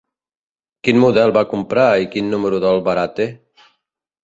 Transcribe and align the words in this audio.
Quin 0.87 0.97
model 1.03 1.33
va 1.35 1.43
comprar 1.51 1.85
i 2.05 2.09
quin 2.17 2.33
número 2.37 2.65
d'albarà 2.65 3.07
té? 3.21 3.31